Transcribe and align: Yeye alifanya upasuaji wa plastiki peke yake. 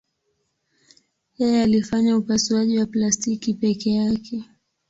Yeye 1.37 1.63
alifanya 1.63 2.17
upasuaji 2.17 2.79
wa 2.79 2.85
plastiki 2.85 3.53
peke 3.53 3.93
yake. 3.93 4.43